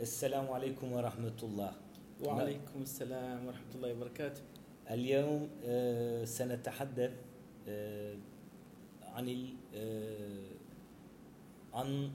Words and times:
السلام 0.00 0.50
عليكم 0.50 0.92
ورحمة 0.92 1.36
الله. 1.42 1.72
وعليكم 2.24 2.82
السلام 2.82 3.46
ورحمة 3.46 3.72
الله 3.74 3.92
وبركاته. 3.92 4.42
اليوم 4.90 5.48
آه، 5.64 6.24
سنتحدث 6.24 7.12
آه، 7.68 8.16
عن 9.02 9.28
ال- 9.28 9.54
آه، 9.74 10.50
عن 11.74 12.10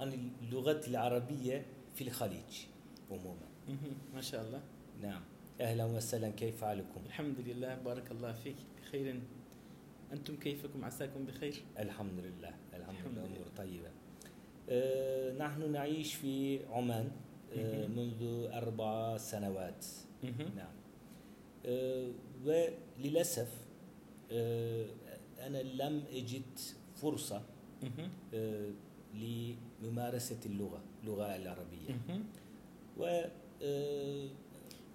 عن 0.00 0.30
اللغة 0.42 0.80
العربية 0.86 1.66
في 1.94 2.04
الخليج 2.04 2.52
عموما. 3.10 3.46
ما 4.14 4.20
شاء 4.20 4.42
الله. 4.46 4.62
نعم. 5.02 5.22
أهلا 5.60 5.84
وسهلا. 5.84 6.30
كيف 6.30 6.64
حالكم؟ 6.64 7.00
الحمد 7.06 7.40
لله. 7.40 7.74
بارك 7.74 8.10
الله 8.10 8.32
فيك. 8.32 8.56
بخير. 8.82 9.20
أنتم 10.12 10.36
كيفكم؟ 10.36 10.84
عساكم 10.84 11.24
بخير؟ 11.24 11.62
الحمد 11.78 12.18
لله. 12.18 12.54
الحمد 12.74 12.94
الحمد 12.98 13.18
لله. 13.18 13.26
أمور 13.26 13.46
طيبة. 13.56 13.90
نحن 15.38 15.72
نعيش 15.72 16.14
في 16.14 16.60
عمان 16.66 17.10
آه،. 17.56 17.86
منذ 17.86 18.48
أربع 18.52 19.16
سنوات. 19.16 19.86
نعم 20.56 20.72
آه، 21.66 22.10
وللأسف 22.44 23.48
آه، 24.32 24.86
أنا 25.40 25.58
لم 25.58 26.02
أجد 26.12 26.58
فرصة. 26.96 27.42
آه، 28.34 28.70
لممارسة 29.14 30.40
اللغة 30.46 30.80
اللغة 31.02 31.36
العربية. 31.36 32.00
و 32.98 33.24
آه، 33.62 34.28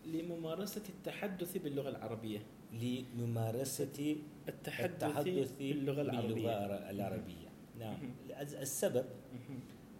لممارسة 0.05 0.83
التحدث 0.89 1.57
باللغة 1.57 1.89
العربية 1.89 2.39
لممارسة 2.73 4.15
التحدث, 4.49 4.91
التحدث 4.91 5.51
باللغة 5.59 6.01
العربية 6.01 6.33
باللغة 6.33 6.89
العربية 6.89 7.42
نعم. 7.83 7.97
السبب. 8.39 9.05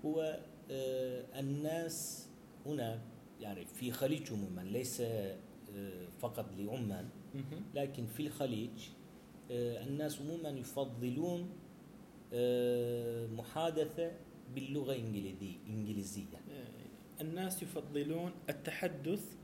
هو 0.06 0.40
آه، 0.72 1.40
الناس 1.40 2.28
هنا 2.66 3.02
يعني 3.42 3.66
في 3.66 3.92
خليج 3.92 4.34
عموما 4.34 4.62
ليس 4.62 5.02
آه، 5.02 5.38
فقط 6.20 6.46
لعمان. 6.58 7.10
لكن 7.76 8.06
في 8.06 8.28
الخليج 8.28 8.90
آه، 9.52 9.84
الناس 9.84 10.22
عموما 10.22 10.50
يفضلون 10.50 11.50
محادثة 13.38 14.12
باللغة 14.56 14.94
الإنجليزية 14.94 15.58
إنجليزية. 15.68 16.42
الناس 17.22 17.64
يفضلون 17.64 18.32
التحدث 18.50 19.36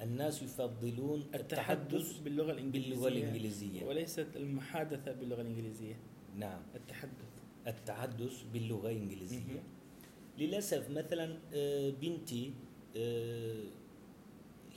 الناس 0.00 0.42
يفضلون 0.42 1.26
التحدث 1.34 2.18
باللغة 2.18 2.52
الإنجليزية. 2.52 2.90
باللغة 2.90 3.08
الإنجليزية. 3.08 3.84
وليست 3.84 4.26
المحادثة 4.36 5.12
باللغة 5.12 5.40
الإنجليزية. 5.40 5.96
نعم. 6.36 6.62
التحدث. 6.74 7.41
التحدث 7.66 8.42
باللغة 8.52 8.90
الإنجليزية. 8.90 9.62
للأسف 10.38 10.90
مثلا 10.90 11.38
آه، 11.54 11.90
بنتي 11.90 12.54
آه، 12.96 13.64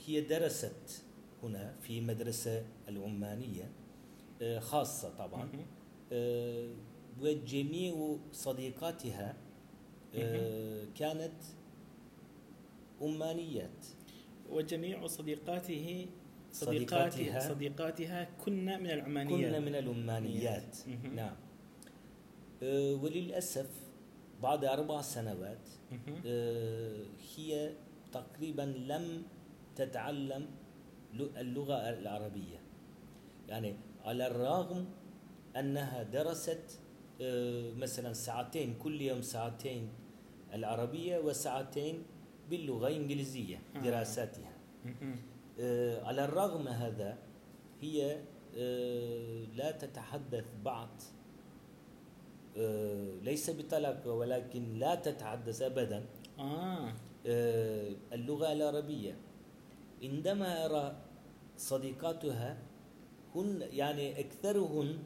هي 0.06 0.20
درست 0.20 1.02
هنا 1.42 1.74
في 1.82 2.00
مدرسة 2.00 2.66
العمانية 2.88 3.70
آه، 4.42 4.58
خاصة 4.58 5.14
طبعا. 5.18 5.48
وجميع 7.20 8.16
صديقاتها 8.32 9.36
كانت 10.94 11.42
أمانيات 13.02 13.86
وجميع 14.50 15.06
صديقاته 15.06 16.06
صديقاتها 16.52 17.10
صديقاتها 17.10 17.48
صديقاتها 17.54 18.24
كن 18.44 18.64
من 18.64 18.90
العمانيات. 18.90 19.50
كنا 19.50 19.60
من 19.60 19.74
الأمانيات 19.74 20.76
مهم. 20.86 21.14
نعم. 21.14 21.36
وللأسف 22.62 23.70
بعد 24.42 24.64
أربع 24.64 25.00
سنوات. 25.00 25.68
آه، 26.26 27.02
هي 27.36 27.72
تقريبا 28.12 28.62
لم 28.62 29.22
تتعلم 29.76 30.46
اللغة 31.14 31.74
العربية 31.74 32.60
يعني 33.48 33.76
على 34.04 34.26
الرغم 34.26 34.86
أنها 35.56 36.02
درست 36.02 36.80
آه، 37.20 37.72
مثلا 37.72 38.12
ساعتين 38.12 38.74
كل 38.74 39.00
يوم 39.00 39.22
ساعتين 39.22 39.88
العربية 40.54 41.18
وساعتين 41.18 42.02
باللغة 42.50 42.88
الإنجليزية 42.88 43.60
آه. 43.76 43.80
دراساتها. 43.80 44.52
آه، 45.60 46.04
على 46.04 46.24
الرغم 46.24 46.68
هذا 46.68 47.18
هي 47.80 48.18
آه، 48.58 49.44
لا 49.54 49.70
تتحدث 49.70 50.44
بعض 50.64 50.88
آه، 50.88 51.15
ليس 53.22 53.50
بطلاقة 53.50 54.12
ولكن 54.12 54.74
لا 54.78 54.94
تتحدث 54.94 55.62
أبدا. 55.62 56.04
آه. 56.38 56.92
آه، 57.26 57.92
اللغة 58.12 58.52
العربية. 58.52 59.16
عندما 60.02 60.64
أرى 60.66 60.96
صديقاتها 61.56 62.58
هن 63.34 63.62
يعني 63.70 64.20
أكثرهن. 64.20 64.98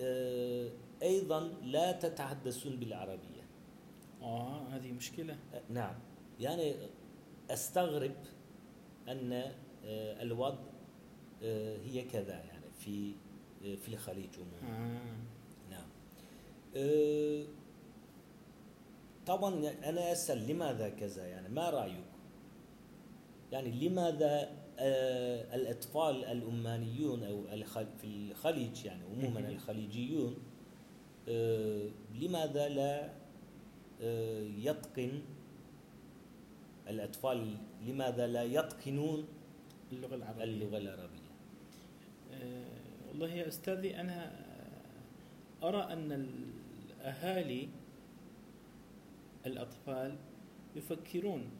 آه، 0.00 0.68
أيضا 1.02 1.40
لا 1.62 1.92
تتحدثون 1.92 2.76
بالعربية. 2.76 3.42
آه 4.22 4.68
هذه 4.68 4.92
مشكلة. 4.92 5.36
آه، 5.54 5.62
نعم. 5.70 5.94
يعني 6.40 6.74
أستغرب 7.50 8.14
أن 9.08 9.32
آه، 9.84 10.22
الوضع 10.22 10.58
آه، 11.42 11.76
هي 11.78 12.02
كذا 12.02 12.34
يعني 12.34 12.64
في 12.78 13.12
آه، 13.64 13.74
في 13.74 13.88
الخليج 13.88 14.28
عموما. 14.38 14.78
آه 14.78 14.96
آه، 14.96 15.16
طبعا 19.26 19.70
أنا 19.84 20.12
أسأل 20.12 20.48
لماذا 20.48 20.88
كذا؟ 20.88 21.26
يعني 21.26 21.48
ما 21.48 21.70
رأيك؟ 21.70 22.04
يعني 23.52 23.88
لماذا 23.88 24.50
آه، 24.78 25.56
الأطفال 25.56 26.24
الأمانيون 26.24 27.22
أو 27.24 27.44
في 27.98 28.04
الخليج 28.04 28.84
يعني 28.84 29.04
عموما. 29.04 29.48
الخليجيون 29.48 30.36
آه، 31.28 31.88
لماذا 32.14 32.68
لا 32.68 33.10
يتقن 34.58 35.22
الأطفال 36.88 37.56
لماذا 37.86 38.26
لا 38.26 38.42
يتقنون 38.42 39.26
اللغة 39.92 40.14
العربية؟ 40.14 40.44
اللغة 40.44 40.78
العربية؟ 40.78 41.26
والله 43.08 43.34
يا 43.34 43.48
أستاذي 43.48 44.00
أنا 44.00 44.32
أرى 45.62 45.92
أن 45.92 46.36
الأهالي 47.06 47.68
الأطفال 49.46 50.16
يفكرون 50.76 51.50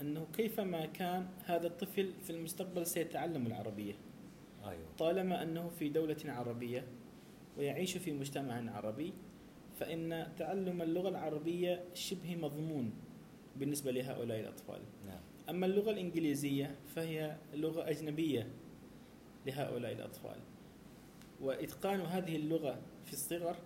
أنه 0.00 0.26
كيفما 0.36 0.86
كان 0.86 1.28
هذا 1.44 1.66
الطفل 1.66 2.12
في 2.22 2.30
المستقبل 2.30 2.86
سيتعلم 2.86 3.46
العربية. 3.46 3.94
أيوه. 4.64 4.86
طالما 4.98 5.42
أنه 5.42 5.68
في 5.68 5.88
دولة 5.88 6.16
عربية 6.24 6.86
ويعيش 7.58 7.96
في 7.96 8.12
مجتمع 8.12 8.76
عربي 8.76 9.12
فإن 9.74 10.32
تعلم 10.36 10.82
اللغة 10.82 11.08
العربية 11.08 11.84
شبه 11.94 12.36
مضمون 12.36 12.92
بالنسبة 13.56 13.90
لهؤلاء 13.90 14.40
الأطفال. 14.40 14.80
نعم. 15.06 15.20
أما 15.50 15.66
اللغة 15.66 15.90
الإنجليزية 15.90 16.76
فهي 16.94 17.36
لغة 17.54 17.90
أجنبية 17.90 18.48
لهؤلاء 19.46 19.92
الأطفال. 19.92 20.38
وإتقان 21.40 22.00
هذه 22.00 22.36
اللغة 22.36 22.78
في 23.04 23.12
الصغر 23.12 23.56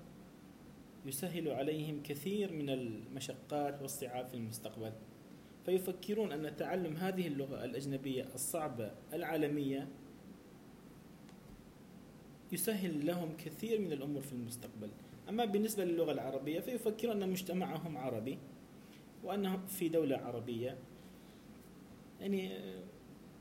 يسهل 1.07 1.49
عليهم 1.49 2.03
كثير 2.03 2.53
من 2.53 2.71
المشقات 2.71 3.83
والصعاب 3.83 4.29
في 4.29 4.35
المستقبل. 4.35 4.93
فيفكرون 5.65 6.33
أن 6.33 6.57
تعلم 6.57 6.97
هذه 6.97 7.27
اللغة 7.27 7.65
الأجنبية 7.65 8.29
الصعبة 8.35 8.91
العالمية 9.13 9.89
يسهل 12.53 13.07
لهم 13.07 13.37
كثير 13.37 13.81
من 13.81 13.93
الأمور 13.93 14.23
في 14.23 14.33
المستقبل. 14.33 14.91
أما 15.29 15.45
بالنسبة 15.45 15.85
للغة 15.85 16.13
العربية 16.13 16.61
فيفكرون 16.61 17.23
أن 17.23 17.31
مجتمعهم 17.31 17.97
عربي 17.97 18.39
وأنهم 19.25 19.67
في 19.67 19.89
دولة 19.89 20.17
عربية. 20.17 20.79
يعني 22.21 22.51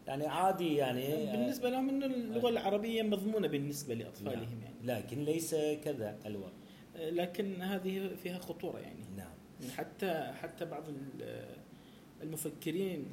يعني 0.07 0.25
عادي 0.25 0.75
يعني 0.75 1.25
بالنسبة 1.31 1.69
لهم 1.69 1.89
أن 1.89 2.03
اللغة 2.03 2.49
العربية 2.49 3.03
مضمونة 3.03 3.47
بالنسبة 3.47 3.93
لأطفالهم 3.93 4.61
يعني. 4.61 4.75
لكن 4.83 5.23
ليس 5.23 5.55
كذا 5.55 6.19
الوضع 6.25 6.58
لكن 6.99 7.61
هذه 7.61 8.15
فيها 8.23 8.37
خطورة 8.39 8.79
يعني. 8.79 9.03
نعم. 9.17 9.31
حتى 9.71 10.31
حتى 10.41 10.65
بعض 10.65 10.89
ال- 10.89 11.55
المفكرين 12.23 13.05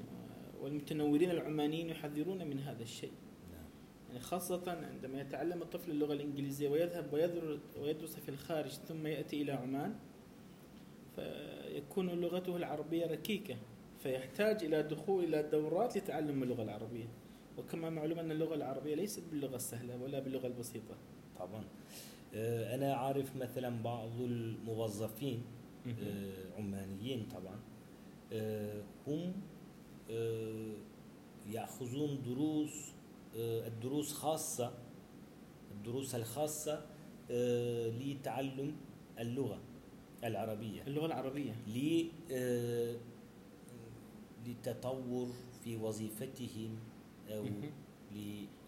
والمتنورين 0.61 1.31
العمانيين 1.31 1.89
يحذرون 1.91 2.47
من 2.47 2.59
هذا 2.59 2.83
الشيء. 2.83 3.13
نعم. 3.53 3.65
يعني 4.09 4.21
خاصة 4.21 4.87
عندما 4.93 5.21
يتعلم 5.21 5.63
الطفل 5.63 5.91
اللغة 5.91 6.13
الإنجليزية 6.13 6.69
ويذهب 6.69 7.13
ويدر- 7.13 7.59
ويدرس 7.81 8.17
في 8.17 8.29
الخارج 8.29 8.71
ثم 8.71 9.07
يأتي 9.07 9.43
إلى 9.43 9.53
عمان 9.53 9.95
فيكون 11.17 12.09
لغته 12.11 12.57
العربية 12.57 13.07
ركيكة. 13.07 13.57
فيحتاج 14.03 14.65
إلى 14.65 14.83
دخول 14.83 15.25
إلى 15.25 15.43
دورات 15.43 15.97
لتعلم 15.97 16.43
اللغة 16.43 16.63
العربية. 16.63 17.09
وكما 17.59 17.91
معلوم 17.91 18.19
أن 18.19 18.31
اللغة 18.31 18.55
العربية 18.55 18.95
ليست 18.95 19.23
باللغة 19.31 19.57
السهلة 19.57 20.03
ولا 20.03 20.19
باللغة 20.21 20.47
البسيطة. 20.47 20.97
طبعا. 21.39 21.65
آه، 22.35 22.75
أنا 22.75 22.95
عارف 22.95 23.37
مثلا 23.37 23.83
بعض 23.83 24.21
الموظفين 24.21 25.43
آه، 25.87 26.59
عمانيين 26.59 27.27
طبعا 27.29 27.61
آه، 28.33 28.83
هم 29.07 29.33
يأخذون 31.51 32.23
دروس 32.23 32.93
الدروس 33.37 34.13
خاصة 34.13 34.73
الدروس 35.71 36.15
الخاصة 36.15 36.87
آه، 37.31 37.89
لتعلم 37.89 38.77
اللغة 39.19 39.59
العربية. 40.25 40.83
اللغة 40.87 41.07
العربية. 41.07 41.53
ل 41.67 42.05
آه، 42.33 42.97
لتطور 44.47 45.29
في 45.65 45.77
وظيفتهم 45.77 46.79
مهم. 47.31 47.71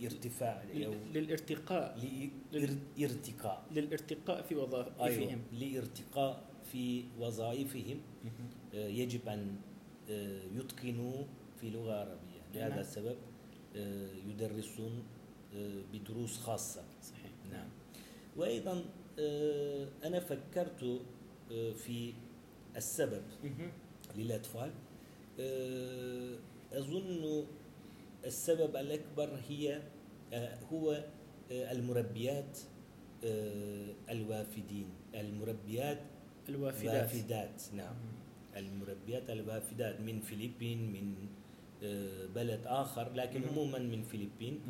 لارتفاع 0.01 0.63
أو 0.63 0.95
للارتقاء. 1.15 1.99
لارتقاء 2.97 3.67
للارتقاء 3.73 4.43
في 4.43 4.55
أيوة 4.55 4.65
وظائفهم 4.65 5.43
لارتقاء 5.53 6.45
في 6.73 7.05
وظائفهم. 7.19 8.01
آه، 8.75 8.89
يجب 8.89 9.29
أن 9.29 9.57
آه، 10.11 10.43
يتقنوا 10.57 11.25
في 11.61 11.71
لغة 11.71 11.93
عربية. 11.93 12.43
لهذا 12.55 12.69
نعم. 12.69 12.79
السبب 12.79 13.17
آه، 13.77 14.11
يدرسون 14.29 15.03
بدروس 15.93 16.39
خاصة. 16.39 16.85
صحيح. 17.03 17.31
نعم. 17.51 17.69
وأيضا 18.37 18.85
أنا 20.05 20.21
فكرت 20.21 21.01
في 21.77 22.13
السبب. 22.77 23.23
للأطفال. 24.17 24.71
أظن 26.73 27.45
السبب 28.25 28.77
الأكبر 28.77 29.41
هي 29.49 29.83
آه، 30.33 30.59
هو 30.73 31.05
آه، 31.53 31.73
المربيات 31.73 32.59
آه، 33.25 33.87
الوافدين. 34.11 34.89
المربيات 35.15 35.99
الوافدات. 36.49 37.03
وافدات 37.03 37.63
نعم. 37.75 37.95
المربيات 38.57 39.31
الوافدات 39.31 40.01
من 40.01 40.21
فلبين 40.21 40.93
من 40.93 41.15
بلد 42.35 42.61
آخر 42.67 43.13
لكن. 43.13 43.45
عموما 43.49 43.79
من 43.79 44.03
فلبين. 44.03 44.61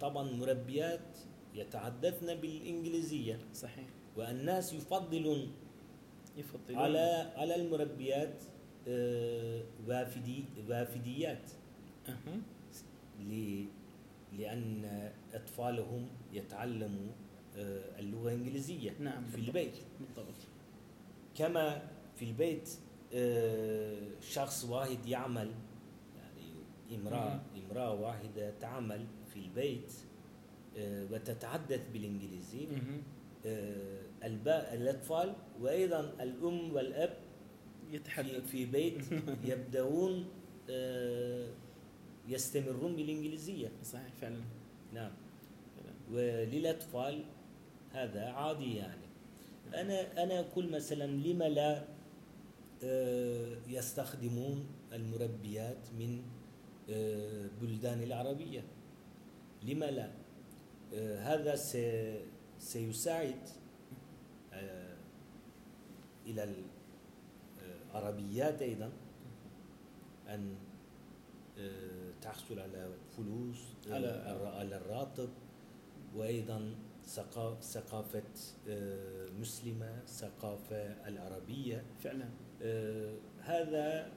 طبعا 0.00 0.30
مربيات 0.32 1.18
يتحدثن 1.54 2.34
بالإنجليزية. 2.34 3.38
صحيح. 3.54 3.84
والناس 4.16 4.72
يفضلون 4.72 5.52
يفضلون. 6.36 6.78
على 6.78 7.32
على 7.36 7.54
المربيات 7.54 8.42
وافدي 9.86 10.44
وافديات. 10.68 11.50
لأن 14.38 14.84
أطفالهم 15.34 16.08
يتعلموا 16.32 17.12
آه، 17.56 18.00
اللغة 18.00 18.28
الإنجليزية 18.28 18.94
نعم. 19.00 19.24
في 19.24 19.36
بالضبط. 19.36 19.48
البيت. 19.56 19.74
بالضبط. 20.00 20.34
كما 21.34 21.82
في 22.16 22.24
البيت 22.24 22.70
آه، 23.14 24.00
شخص 24.20 24.64
واحد 24.64 25.06
يعمل 25.06 25.50
يعني 26.16 27.00
امرأة 27.00 27.40
امرأة 27.70 27.94
واحدة 27.94 28.50
تعمل 28.60 29.06
في 29.34 29.38
البيت 29.40 29.92
آه، 30.76 31.06
وتتحدث 31.12 31.80
بالإنجليزي 31.92 32.66
الأطفال 34.74 35.34
وأيضا 35.60 36.00
الأم 36.00 36.72
والأب 36.72 37.16
في, 37.90 37.96
يتحدث. 37.96 38.46
في 38.46 38.66
بيت 38.66 39.04
يبدأون 39.50 40.28
يستمرون 42.28 42.96
بالإنجليزية. 42.96 43.68
صحيح 43.84 44.12
فعلا. 44.20 44.40
نعم. 44.94 45.10
وللأطفال 46.12 47.24
هذا 47.92 48.28
عادي 48.28 48.74
يعني. 48.76 49.06
أنا 49.74 50.22
أنا 50.22 50.40
أقول 50.40 50.70
مثلا 50.70 51.04
لما 51.04 51.44
لا 51.48 51.84
آه، 52.84 53.56
يستخدمون 53.68 54.66
المربيات 54.92 55.78
من 55.98 56.22
آه، 56.90 57.46
بلدان 57.60 58.02
العربية. 58.02 58.62
لما 59.62 59.84
لا؟ 59.84 60.10
آه، 60.94 61.18
هذا 61.34 61.56
سي- 61.56 62.20
سيساعد 62.58 63.48
إلى 66.26 66.54
العربيات 67.94 68.62
أيضا 68.62 68.90
أن 70.28 70.54
تحصل 72.22 72.58
على 72.60 72.90
فلوس 73.16 73.56
آه، 73.88 73.90
على- 73.90 74.28
الر- 74.30 74.46
على 74.56 74.76
الراتب. 74.76 75.28
وأيضا 76.14 76.74
ثقا- 77.06 77.60
ثقافة 77.60 78.22
آه، 78.68 79.26
مسلمة 79.40 80.02
ثقافة 80.06 80.76
العربية. 81.08 81.84
فعلا. 82.00 82.28
آه، 82.62 83.14
هذا 83.40 84.12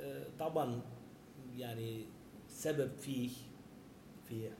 آه، 0.00 0.26
طبعا 0.38 0.80
يعني 1.56 2.04
سبب 2.48 2.90
فيه 2.98 3.30
في 4.28 4.50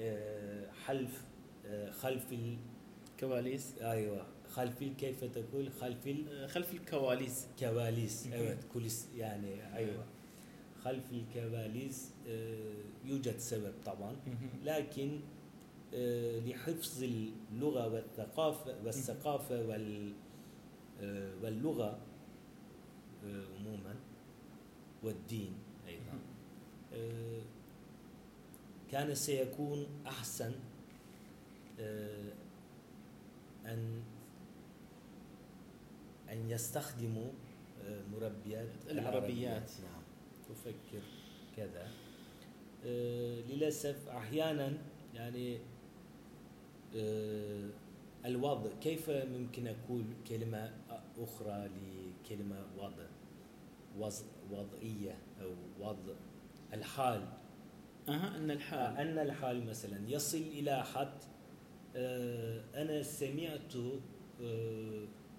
آه، 0.00 0.70
حلف 0.72 1.24
آه، 1.66 1.90
خلف 1.90 2.32
ال- 2.32 2.56
كواليس. 3.20 3.78
أيوه 3.82 4.26
خلف 4.48 4.78
كيف 4.84 5.24
تقول؟ 5.24 5.70
خلف 5.72 6.08
آه، 6.08 6.46
خلف 6.46 6.72
الكواليس. 6.72 7.46
كواليس. 7.58 8.26
أيوه 8.26 8.56
كوليس 8.72 9.08
يعني 9.16 9.76
أيوه. 9.76 10.04
خلف 10.84 11.12
الكواليس 11.12 12.10
آه، 12.28 12.74
يوجد 13.04 13.38
سبب 13.38 13.72
طبعا. 13.86 14.16
لكن 14.64 15.20
آه، 15.94 16.40
لحفظ 16.40 17.02
اللغة 17.02 17.88
والثقافة 17.94 18.74
والثقافة 18.84 19.66
وال 19.66 20.12
آه، 21.00 21.32
واللغة 21.42 21.98
عموما 23.24 23.94
والدين 25.02 25.54
أيضا 25.88 26.18
كان 28.92 29.14
سيكون 29.14 29.86
أحسن 30.06 30.52
أن 33.66 34.02
أن 36.30 36.50
يستخدموا 36.50 37.30
مربيات 38.12 38.68
العربيات. 38.90 39.70
نعم 39.82 40.01
تفكر 40.54 41.02
كذا. 41.56 41.88
آه، 42.86 43.40
للأسف 43.40 44.08
أحيانا 44.08 44.72
يعني 45.14 45.58
آه، 46.96 47.68
الوضع 48.26 48.70
كيف 48.80 49.10
ممكن 49.10 49.66
أقول 49.66 50.04
كلمة 50.28 50.72
أخرى 51.18 51.68
لكلمة 51.68 52.66
وضع 52.78 53.06
وض- 53.98 54.50
وضعية 54.50 55.18
أو 55.42 55.50
وضع 55.80 56.14
الحال؟ 56.72 57.28
أها 58.08 58.36
أن 58.36 58.50
الحال. 58.50 58.96
أن 58.96 59.18
الحال 59.18 59.66
مثلا 59.66 60.08
يصل 60.10 60.38
إلى 60.38 60.84
حد 60.84 61.12
آه، 61.96 62.64
أنا 62.82 63.02
سمعت 63.02 63.74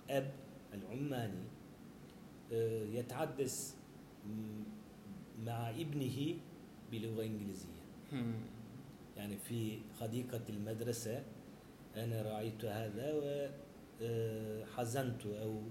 أب 0.09 0.31
العماني 0.73 1.43
يتحدث 2.97 3.75
مع 5.45 5.69
ابنه 5.69 6.35
بلغة 6.91 7.23
إنجليزية. 7.23 7.83
يعني 9.17 9.37
في 9.37 9.77
حديقة 10.01 10.41
المدرسة 10.49 11.23
أنا 11.95 12.21
رأيت 12.21 12.65
هذا 12.65 13.13
وحزنت 14.01 15.25
أو 15.25 15.61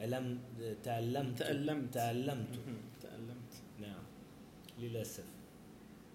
ألم 0.00 0.38
تألمت. 0.84 1.38
تألمت. 1.38 1.94
تألمت. 1.94 2.58
تألمت. 3.02 3.62
نعم. 3.80 4.02
للأسف. 4.78 5.24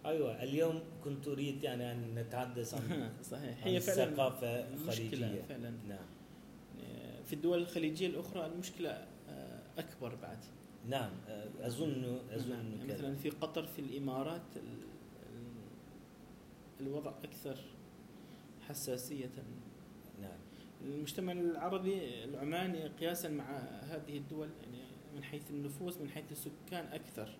أيوة 0.05 0.43
اليوم 0.43 0.79
كنت 1.03 1.27
أريد 1.27 1.63
يعني 1.63 1.91
أن 1.91 2.15
نتحدث 2.15 2.73
عن 2.73 3.11
صحيح. 3.31 3.65
هي 3.67 3.79
فعلا 3.79 4.03
الثقافة 4.03 4.69
مشكلة 4.87 4.93
الخليجية 5.07 5.41
فعلا. 5.41 5.69
نعم. 5.87 6.05
في 7.25 7.33
الدول 7.33 7.59
الخليجية 7.61 8.07
الأخرى 8.07 8.45
المشكلة 8.45 8.89
آه، 9.29 9.61
أكبر 9.77 10.15
بعد. 10.15 10.37
نعم 10.89 11.11
أظن 11.61 12.19
أظن 12.31 12.49
نعم. 12.49 12.77
يعني 12.79 12.93
مثلا 12.93 13.15
في 13.15 13.29
قطر 13.29 13.65
في 13.65 13.79
الإمارات 13.79 14.41
ال- 14.55 14.61
ال- 15.33 16.87
الوضع 16.87 17.11
أكثر 17.23 17.57
حساسية. 18.67 19.29
نعم. 20.21 20.37
المجتمع 20.85 21.31
العربي 21.31 22.23
العماني 22.23 22.87
قياسا 22.87 23.29
مع 23.29 23.57
هذه 23.81 24.17
الدول 24.17 24.49
يعني 24.61 24.83
من 25.15 25.23
حيث 25.23 25.51
النفوس 25.51 25.97
من 25.97 26.09
حيث 26.09 26.31
السكان 26.31 26.85
أكثر. 26.85 27.37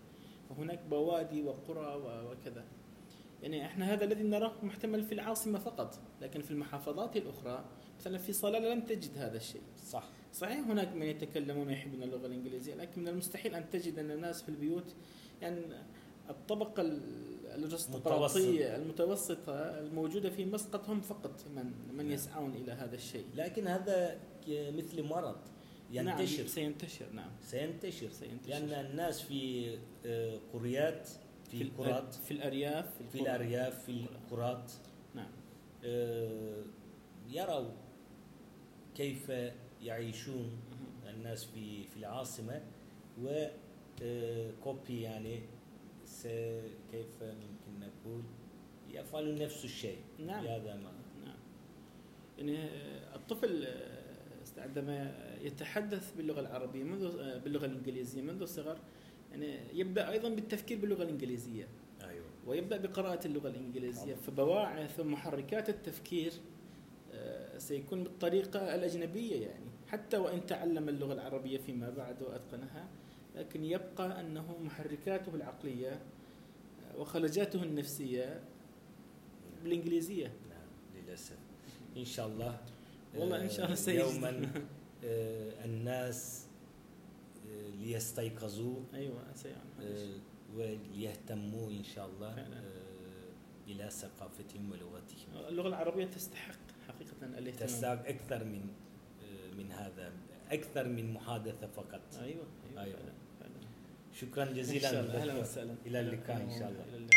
وهناك 0.49 0.79
بوادي 0.89 1.43
وقرى 1.43 1.95
وكذا. 2.25 2.63
يعني 3.43 3.65
إحنا 3.65 3.93
هذا 3.93 4.03
الذي 4.05 4.23
نراه 4.23 4.53
محتمل 4.63 5.03
في 5.03 5.11
العاصمة 5.13 5.59
فقط 5.59 5.99
لكن 6.21 6.41
في 6.41 6.51
المحافظات 6.51 7.17
الأخرى 7.17 7.65
مثلا 7.99 8.17
في 8.17 8.33
صلالة 8.33 8.73
لم 8.73 8.81
تجد 8.81 9.17
هذا 9.17 9.37
الشيء. 9.37 9.61
صح. 9.77 10.09
صحيح 10.35 10.59
هناك 10.59 10.93
من 10.95 11.05
يتكلمون 11.05 11.67
ويحبون 11.67 12.03
اللغة 12.03 12.25
الإنجليزية 12.27 12.75
لكن 12.75 13.01
من 13.01 13.07
المستحيل 13.07 13.55
أن 13.55 13.69
تجد 13.69 13.99
أن 13.99 14.11
الناس 14.11 14.41
في 14.43 14.49
البيوت 14.49 14.95
يعني 15.41 15.61
الطبقة 16.29 16.81
ال- 16.81 17.25
الأرستقراطية 17.55 18.75
المتوسطة 18.75 19.53
الموجودة 19.79 20.29
في 20.29 20.45
مسقط 20.45 20.89
هم 20.89 21.01
فقط 21.01 21.45
من 21.55 21.65
من 21.91 21.97
نعم. 21.97 22.11
يسعون 22.11 22.53
إلى 22.53 22.71
هذا 22.71 22.95
الشيء. 22.95 23.25
لكن 23.35 23.67
هذا 23.67 24.19
مثل 24.47 25.03
مرض 25.03 25.37
ينتشر. 25.91 26.37
نعم 26.43 26.47
سينتشر 26.47 27.05
نعم. 27.13 27.29
سينتشر. 27.41 28.09
سينتشر. 28.09 28.49
لأن 28.49 28.85
الناس 28.85 29.21
في 29.21 29.69
آه، 30.05 30.39
قريات 30.53 31.09
في 31.51 31.63
قرات. 31.63 32.13
في 32.13 32.31
الأرياف 32.31 32.93
في 32.95 33.01
القرى. 33.15 33.21
الأرياف 33.21 33.83
في 33.85 33.91
القرات. 33.91 34.71
نعم. 35.15 35.31
آه، 35.85 36.63
يروا 37.29 37.69
كيف 38.95 39.31
يعيشون. 39.85 40.51
الناس 41.09 41.45
في 41.45 41.83
في 41.83 41.97
العاصمة 41.97 42.61
وكوبي 44.01 45.01
يعني 45.01 45.39
س- 46.05 46.27
كيف 46.91 47.23
ممكن 47.23 47.79
نقول؟ 47.79 48.21
يفعلون 48.89 49.35
نفس 49.35 49.65
الشيء. 49.65 49.97
نعم. 50.19 50.45
هذا 50.45 50.75
ما. 50.75 50.91
نعم. 51.25 51.37
يعني 52.37 52.57
آه، 52.57 53.15
الطفل 53.15 53.63
آه، 53.65 54.05
عندما 54.57 55.13
يتحدث 55.41 56.13
باللغة 56.17 56.39
العربية 56.39 56.83
منذ 56.83 57.19
آه، 57.19 57.37
باللغة 57.37 57.65
الإنجليزية 57.65 58.21
منذ 58.21 58.41
الصغر. 58.41 58.77
يعني 59.31 59.57
يبدأ 59.73 60.11
أيضا 60.11 60.29
بالتفكير 60.29 60.79
باللغة 60.79 61.03
الإنجليزية. 61.03 61.67
أيوه. 62.03 62.25
ويبدأ 62.47 62.77
بقراءة 62.77 63.27
اللغة 63.27 63.47
الإنجليزية. 63.47 64.15
فبواعث 64.15 64.99
ومحركات 64.99 65.69
التفكير 65.69 66.31
آه، 66.31 66.37
سيكون 67.57 68.03
بالطريقة 68.03 68.75
الأجنبية 68.75 69.41
يعني. 69.47 69.65
حتى 69.87 70.17
وإن 70.17 70.45
تعلم 70.45 70.89
اللغة 70.89 71.13
العربية 71.13 71.57
فيما 71.57 71.89
بعد 71.89 72.21
وأتقنها 72.21 72.87
لكن 73.35 73.63
يبقى 73.65 74.19
أنه 74.19 74.57
محركاته 74.61 75.35
العقلية 75.35 75.91
آه، 75.91 76.99
وخلجاته 76.99 77.63
النفسية 77.63 78.41
بالإنجليزية. 79.63 80.27
نعم 80.27 80.67
للأسف. 81.03 81.37
إن 81.97 82.05
شاء 82.05 82.27
الله 82.27 82.59
والله 83.17 83.41
إن 83.41 83.49
شاء 83.49 83.59
الله 83.65 83.71
آه، 83.71 83.75
سيجد. 83.75 83.99
يوما 83.99 84.29
آه، 85.05 85.65
الناس 85.65 86.45
آه، 87.49 87.69
ليستيقظوا 87.69 88.79
آه، 88.93 90.07
وليهتموا 90.55 91.71
إن 91.71 91.83
شاء 91.83 92.05
الله 92.07 92.35
فعلا. 92.35 92.57
آه، 92.57 92.75
إلى 93.67 93.89
ثقافتهم 93.89 94.71
ولغتهم. 94.71 95.47
اللغة 95.49 95.67
العربية 95.67 96.05
تستحق 96.05 96.64
حقيقة 96.87 97.37
الاهتمام 97.37 97.67
تستحق 97.67 98.07
أكثر 98.07 98.43
من 98.43 98.67
من 99.57 99.71
هذا 99.71 100.13
أكثر 100.51 100.87
من 100.87 101.13
محادثة 101.13 101.67
فقط 101.67 102.01
أيوه 102.21 102.45
أيوه, 102.77 102.83
أيوة. 102.83 102.97
فعلا 102.97 103.13
فعلا 103.39 103.67
شكرا 104.13 104.45
جزيلا. 104.45 104.99
أهلا. 104.99 105.39
وسهلا 105.39 105.75
إلى 105.85 105.99
اللقاء 105.99 106.41
إن 106.41 106.49
شاء 106.49 106.69
الله 106.69 107.07